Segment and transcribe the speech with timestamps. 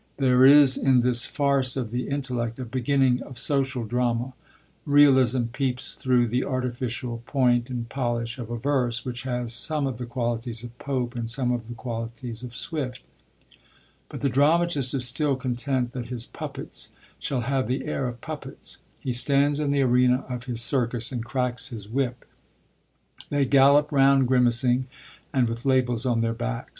[0.17, 4.33] There is, in this farce of the intellect, a beginning of social drama;
[4.83, 9.99] realism peeps through the artificial point and polish of a verse which has some of
[9.99, 13.03] the qualities of Pope and some of the qualities of Swift;
[14.09, 16.89] but the dramatist is still content that his puppets
[17.19, 21.23] shall have the air of puppets; he stands in the arena of his circus and
[21.25, 22.25] cracks his whip;
[23.29, 24.87] they gallop round grimacing,
[25.31, 26.69] and with labels on their backs.